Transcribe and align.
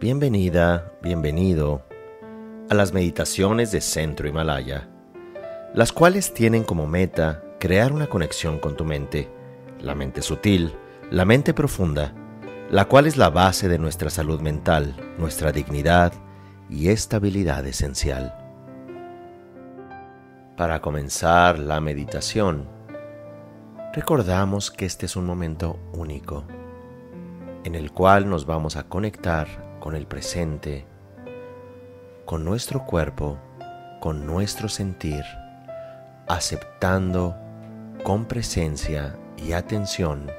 Bienvenida, 0.00 0.94
bienvenido 1.02 1.82
a 2.70 2.74
las 2.74 2.94
meditaciones 2.94 3.70
de 3.70 3.82
Centro 3.82 4.26
Himalaya, 4.26 4.88
las 5.74 5.92
cuales 5.92 6.32
tienen 6.32 6.64
como 6.64 6.86
meta 6.86 7.44
crear 7.60 7.92
una 7.92 8.06
conexión 8.06 8.60
con 8.60 8.78
tu 8.78 8.86
mente, 8.86 9.30
la 9.78 9.94
mente 9.94 10.22
sutil, 10.22 10.74
la 11.10 11.26
mente 11.26 11.52
profunda, 11.52 12.14
la 12.70 12.86
cual 12.86 13.08
es 13.08 13.18
la 13.18 13.28
base 13.28 13.68
de 13.68 13.78
nuestra 13.78 14.08
salud 14.08 14.40
mental, 14.40 14.96
nuestra 15.18 15.52
dignidad 15.52 16.14
y 16.70 16.88
estabilidad 16.88 17.66
esencial. 17.66 18.34
Para 20.56 20.80
comenzar 20.80 21.58
la 21.58 21.78
meditación, 21.82 22.66
recordamos 23.92 24.70
que 24.70 24.86
este 24.86 25.04
es 25.04 25.14
un 25.14 25.26
momento 25.26 25.78
único, 25.92 26.46
en 27.64 27.74
el 27.74 27.92
cual 27.92 28.30
nos 28.30 28.46
vamos 28.46 28.76
a 28.76 28.84
conectar 28.84 29.69
con 29.80 29.96
el 29.96 30.06
presente, 30.06 30.86
con 32.26 32.44
nuestro 32.44 32.84
cuerpo, 32.84 33.38
con 34.00 34.26
nuestro 34.26 34.68
sentir, 34.68 35.24
aceptando 36.28 37.34
con 38.04 38.26
presencia 38.26 39.18
y 39.36 39.52
atención 39.52 40.30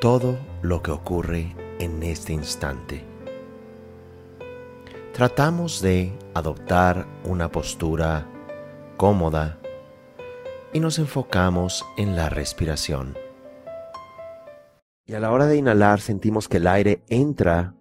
todo 0.00 0.36
lo 0.62 0.82
que 0.82 0.90
ocurre 0.90 1.54
en 1.78 2.02
este 2.02 2.32
instante. 2.32 3.04
Tratamos 5.12 5.80
de 5.82 6.12
adoptar 6.34 7.06
una 7.24 7.50
postura 7.50 8.26
cómoda 8.96 9.58
y 10.72 10.80
nos 10.80 10.98
enfocamos 10.98 11.84
en 11.96 12.16
la 12.16 12.28
respiración. 12.30 13.16
Y 15.06 15.14
a 15.14 15.20
la 15.20 15.30
hora 15.30 15.46
de 15.46 15.56
inhalar 15.56 16.00
sentimos 16.00 16.48
que 16.48 16.56
el 16.56 16.66
aire 16.66 17.02
entra 17.08 17.74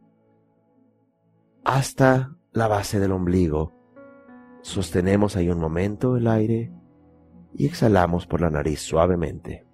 hasta 1.64 2.36
la 2.52 2.68
base 2.68 3.00
del 3.00 3.12
ombligo. 3.12 3.74
Sostenemos 4.62 5.36
ahí 5.36 5.50
un 5.50 5.60
momento 5.60 6.18
el 6.18 6.28
aire 6.28 6.72
y 7.54 7.66
exhalamos 7.66 8.28
por 8.28 8.42
la 8.42 8.50
nariz 8.50 8.82
suavemente. 8.82 9.66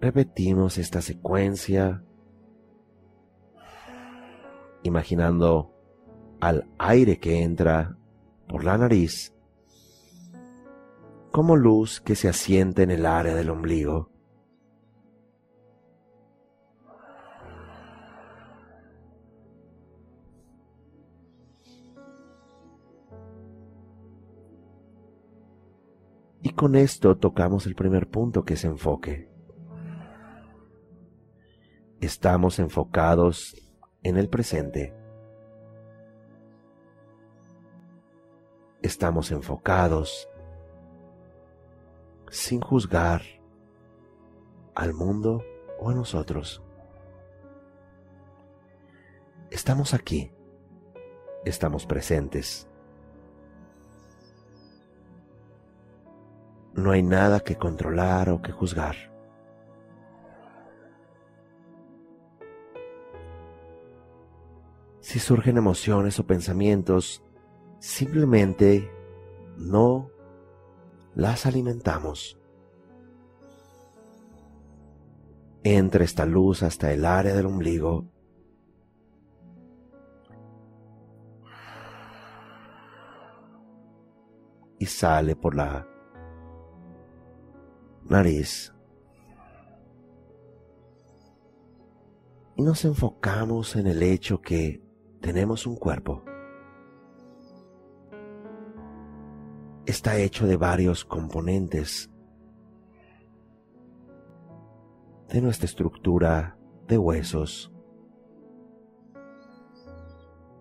Repetimos 0.00 0.78
esta 0.78 1.02
secuencia 1.02 2.04
imaginando 4.84 5.74
al 6.40 6.70
aire 6.78 7.18
que 7.18 7.42
entra 7.42 7.96
por 8.46 8.64
la 8.64 8.78
nariz 8.78 9.34
como 11.32 11.56
luz 11.56 12.00
que 12.00 12.14
se 12.14 12.28
asienta 12.28 12.82
en 12.82 12.90
el 12.90 13.06
área 13.06 13.34
del 13.34 13.50
ombligo. 13.50 14.10
Con 26.58 26.74
esto 26.74 27.16
tocamos 27.16 27.66
el 27.66 27.76
primer 27.76 28.08
punto 28.08 28.44
que 28.44 28.54
es 28.54 28.64
enfoque. 28.64 29.30
Estamos 32.00 32.58
enfocados 32.58 33.54
en 34.02 34.16
el 34.16 34.28
presente. 34.28 34.92
Estamos 38.82 39.30
enfocados 39.30 40.28
sin 42.28 42.60
juzgar 42.60 43.22
al 44.74 44.94
mundo 44.94 45.44
o 45.78 45.90
a 45.90 45.94
nosotros. 45.94 46.60
Estamos 49.52 49.94
aquí, 49.94 50.32
estamos 51.44 51.86
presentes. 51.86 52.68
No 56.74 56.92
hay 56.92 57.02
nada 57.02 57.40
que 57.40 57.56
controlar 57.56 58.30
o 58.30 58.40
que 58.40 58.52
juzgar. 58.52 58.96
Si 65.00 65.18
surgen 65.18 65.56
emociones 65.56 66.20
o 66.20 66.26
pensamientos, 66.26 67.24
simplemente 67.78 68.90
no 69.56 70.10
las 71.14 71.46
alimentamos. 71.46 72.38
Entra 75.64 76.04
esta 76.04 76.26
luz 76.26 76.62
hasta 76.62 76.92
el 76.92 77.04
área 77.04 77.34
del 77.34 77.46
ombligo. 77.46 78.06
Y 84.78 84.86
sale 84.86 85.34
por 85.34 85.56
la 85.56 85.86
nariz. 88.08 88.72
Y 92.56 92.62
nos 92.62 92.84
enfocamos 92.84 93.76
en 93.76 93.86
el 93.86 94.02
hecho 94.02 94.40
que 94.40 94.82
tenemos 95.20 95.66
un 95.66 95.76
cuerpo. 95.76 96.24
Está 99.86 100.18
hecho 100.18 100.46
de 100.46 100.56
varios 100.56 101.04
componentes 101.04 102.10
de 105.28 105.40
nuestra 105.40 105.66
estructura 105.66 106.58
de 106.86 106.98
huesos, 106.98 107.72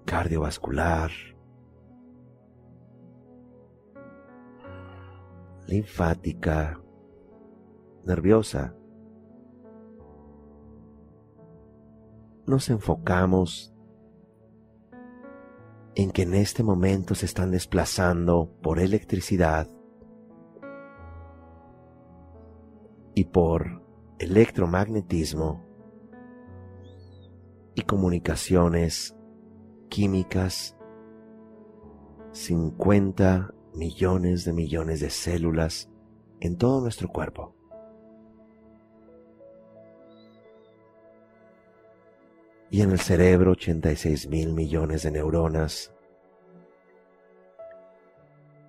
cardiovascular, 0.05 1.11
linfática, 5.67 6.79
nerviosa. 8.07 8.75
Nos 12.45 12.69
enfocamos 12.69 13.73
en 15.95 16.11
que 16.11 16.21
en 16.21 16.33
este 16.35 16.63
momento 16.63 17.15
se 17.15 17.25
están 17.25 17.51
desplazando 17.51 18.51
por 18.61 18.79
electricidad 18.79 19.67
y 23.15 23.25
por 23.25 23.83
electromagnetismo 24.19 25.65
y 27.73 27.81
comunicaciones 27.81 29.17
químicas 29.89 30.77
50 32.31 33.53
millones 33.73 34.45
de 34.45 34.53
millones 34.53 34.99
de 34.99 35.09
células 35.09 35.89
en 36.39 36.57
todo 36.57 36.81
nuestro 36.81 37.09
cuerpo. 37.09 37.56
Y 42.69 42.81
en 42.81 42.91
el 42.91 42.99
cerebro 42.99 43.51
86 43.51 44.27
mil 44.27 44.53
millones 44.53 45.03
de 45.03 45.11
neuronas 45.11 45.93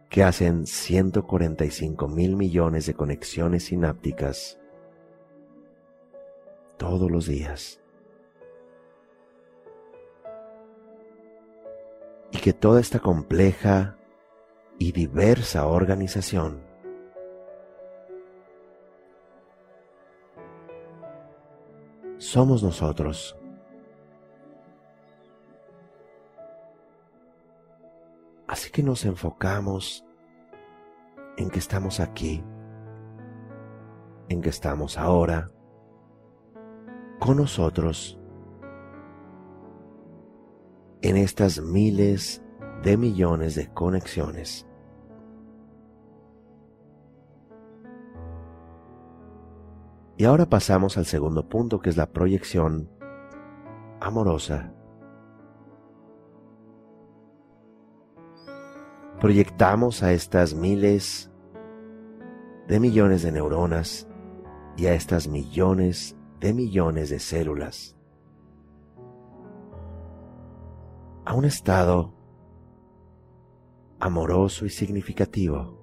que 0.08 0.22
hacen 0.22 0.66
145 0.66 2.08
mil 2.08 2.36
millones 2.36 2.86
de 2.86 2.94
conexiones 2.94 3.64
sinápticas 3.64 4.58
todos 6.76 7.10
los 7.10 7.26
días. 7.26 7.80
Y 12.30 12.38
que 12.38 12.52
toda 12.52 12.80
esta 12.80 13.00
compleja 13.00 13.96
y 14.78 14.92
diversa 14.92 15.66
organización 15.66 16.62
somos 22.18 22.62
nosotros. 22.62 23.36
Así 28.48 28.70
que 28.70 28.82
nos 28.82 29.04
enfocamos 29.04 30.06
en 31.36 31.50
que 31.50 31.58
estamos 31.58 32.00
aquí, 32.00 32.42
en 34.30 34.40
que 34.40 34.48
estamos 34.48 34.96
ahora 34.96 35.50
con 37.20 37.36
nosotros 37.36 38.18
en 41.02 41.16
estas 41.16 41.60
miles 41.60 42.42
de 42.82 42.96
millones 42.96 43.54
de 43.54 43.68
conexiones. 43.68 44.66
Y 50.16 50.24
ahora 50.24 50.46
pasamos 50.46 50.96
al 50.96 51.04
segundo 51.04 51.48
punto 51.48 51.80
que 51.80 51.90
es 51.90 51.96
la 51.96 52.10
proyección 52.10 52.90
amorosa. 54.00 54.72
Proyectamos 59.20 60.02
a 60.02 60.12
estas 60.12 60.54
miles 60.54 61.30
de 62.68 62.78
millones 62.78 63.22
de 63.22 63.32
neuronas 63.32 64.06
y 64.76 64.86
a 64.86 64.94
estas 64.94 65.26
millones 65.26 66.16
de 66.38 66.54
millones 66.54 67.10
de 67.10 67.18
células. 67.18 67.96
A 71.24 71.34
un 71.34 71.44
estado 71.44 72.14
amoroso 73.98 74.64
y 74.64 74.70
significativo, 74.70 75.76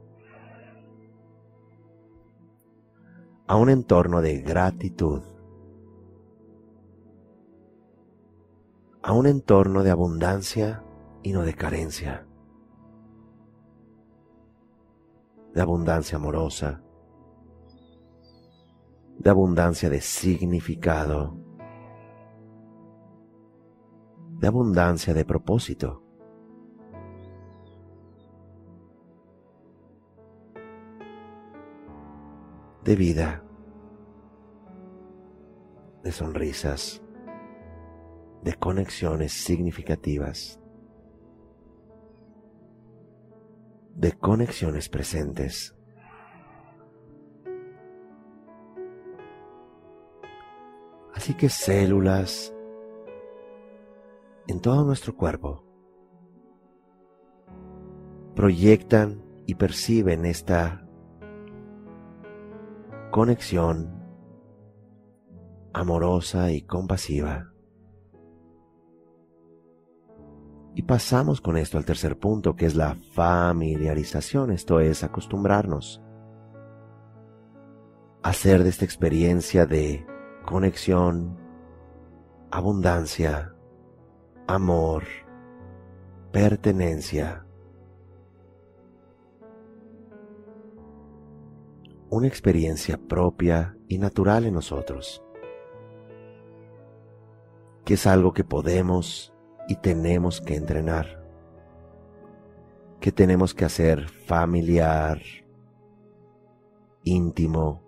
a 3.48 3.58
un 3.58 3.70
entorno 3.70 4.22
de 4.22 4.42
gratitud, 4.42 5.22
a 9.04 9.12
un 9.12 9.28
entorno 9.28 9.84
de 9.84 9.92
abundancia 9.92 10.84
y 11.22 11.34
no 11.34 11.42
de 11.42 11.54
carencia, 11.54 12.26
de 15.56 15.62
abundancia 15.62 16.18
amorosa, 16.18 16.84
de 19.18 19.30
abundancia 19.30 19.90
de 19.90 20.02
significado, 20.02 21.40
de 24.38 24.48
abundancia 24.48 25.14
de 25.14 25.26
propósito. 25.26 26.02
de 32.84 32.96
vida, 32.96 33.44
de 36.04 36.12
sonrisas, 36.12 37.02
de 38.44 38.54
conexiones 38.54 39.34
significativas, 39.34 40.62
de 44.06 44.12
conexiones 44.12 44.88
presentes. 44.88 45.76
Así 51.16 51.34
que 51.34 51.50
células 51.50 52.54
en 54.46 54.62
todo 54.62 54.86
nuestro 54.86 55.16
cuerpo 55.16 55.66
proyectan 58.36 59.24
y 59.48 59.56
perciben 59.56 60.28
esta 60.28 60.88
conexión 63.10 64.06
amorosa 65.74 66.52
y 66.52 66.62
compasiva. 66.62 67.55
Y 70.76 70.84
pasamos 70.84 71.40
con 71.40 71.56
esto 71.56 71.78
al 71.78 71.86
tercer 71.86 72.20
punto, 72.20 72.58
que 72.58 72.66
es 72.66 72.76
la 72.76 72.96
familiarización, 73.14 74.52
esto 74.52 74.82
es 74.82 75.06
acostumbrarnos 75.06 76.02
a 78.22 78.30
hacer 78.30 78.62
de 78.64 78.70
esta 78.70 78.84
experiencia 78.84 79.66
de 79.66 80.06
conexión, 80.46 81.38
abundancia, 82.52 83.56
amor, 84.48 85.04
pertenencia, 86.34 87.46
una 92.10 92.28
experiencia 92.28 92.98
propia 92.98 93.78
y 93.88 93.98
natural 93.98 94.44
en 94.44 94.56
nosotros, 94.56 95.24
que 97.86 97.94
es 97.94 98.06
algo 98.08 98.34
que 98.34 98.44
podemos 98.44 99.35
y 99.68 99.76
tenemos 99.76 100.42
que 100.42 100.56
entrenar, 100.56 101.24
que 103.00 103.12
tenemos 103.12 103.54
que 103.54 103.66
hacer 103.66 104.08
familiar, 104.08 105.20
íntimo, 107.04 107.84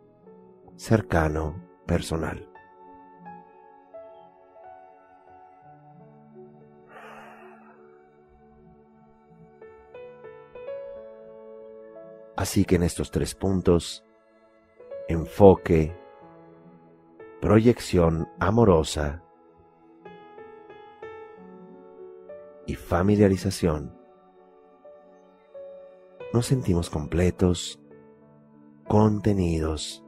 cercano, 0.76 1.64
personal. 1.86 2.48
Así 12.36 12.66
que 12.66 12.76
en 12.76 12.84
estos 12.84 13.10
tres 13.10 13.34
puntos, 13.34 14.06
enfoque, 15.08 15.98
proyección 17.42 18.30
amorosa 18.40 19.24
y 22.68 22.76
familiarización, 22.76 23.98
nos 26.34 26.46
sentimos 26.46 26.90
completos, 26.90 27.82
contenidos, 28.88 30.06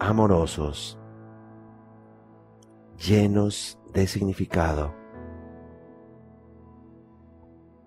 amorosos, 0.00 0.98
llenos 2.96 3.78
de 3.92 4.06
significado, 4.06 4.94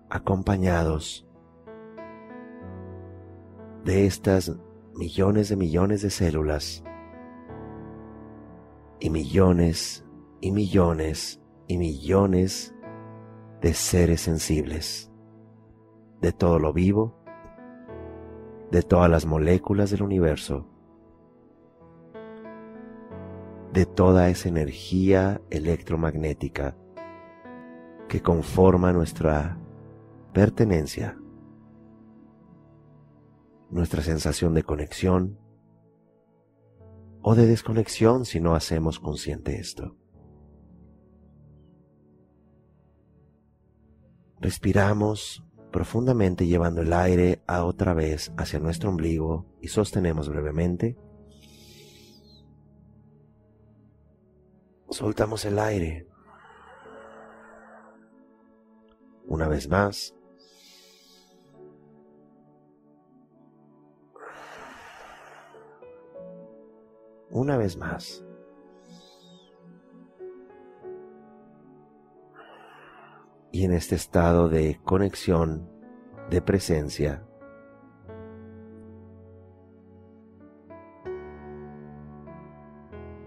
acompañados 0.08 1.28
de 3.84 4.06
estas 4.06 4.56
millones 4.94 5.48
de 5.48 5.56
millones 5.56 6.02
de 6.02 6.10
células 6.10 6.84
y 9.00 9.10
millones 9.10 10.04
y 10.40 10.52
millones 10.52 11.40
y 11.68 11.78
millones 11.78 12.74
de 13.60 13.74
seres 13.74 14.22
sensibles, 14.22 15.12
de 16.20 16.32
todo 16.32 16.58
lo 16.58 16.72
vivo, 16.72 17.14
de 18.72 18.82
todas 18.82 19.08
las 19.08 19.26
moléculas 19.26 19.90
del 19.90 20.02
universo, 20.02 20.66
de 23.72 23.86
toda 23.86 24.28
esa 24.28 24.48
energía 24.48 25.40
electromagnética 25.50 26.76
que 28.08 28.20
conforma 28.20 28.92
nuestra 28.92 29.56
pertenencia 30.32 31.16
nuestra 33.70 34.02
sensación 34.02 34.54
de 34.54 34.62
conexión 34.62 35.38
o 37.20 37.34
de 37.34 37.46
desconexión 37.46 38.24
si 38.24 38.40
no 38.40 38.54
hacemos 38.54 38.98
consciente 38.98 39.58
esto. 39.58 39.97
Respiramos 44.40 45.44
profundamente 45.70 46.46
llevando 46.46 46.82
el 46.82 46.92
aire 46.92 47.42
a 47.46 47.64
otra 47.64 47.94
vez 47.94 48.32
hacia 48.36 48.58
nuestro 48.58 48.90
ombligo 48.90 49.46
y 49.60 49.68
sostenemos 49.68 50.28
brevemente. 50.28 50.96
Soltamos 54.90 55.44
el 55.44 55.58
aire. 55.58 56.06
Una 59.26 59.48
vez 59.48 59.68
más. 59.68 60.14
una 67.30 67.56
vez 67.56 67.76
más. 67.76 68.24
Y 73.58 73.64
en 73.64 73.72
este 73.72 73.96
estado 73.96 74.48
de 74.48 74.80
conexión, 74.84 75.68
de 76.30 76.40
presencia, 76.40 77.24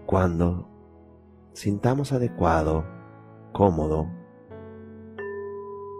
cuando 0.06 0.70
sintamos 1.52 2.12
adecuado, 2.12 2.86
cómodo, 3.52 4.08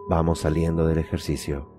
vamos 0.09 0.39
saliendo 0.39 0.87
del 0.87 0.97
ejercicio. 0.97 1.71